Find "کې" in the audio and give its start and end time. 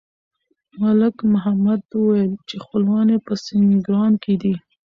4.23-4.33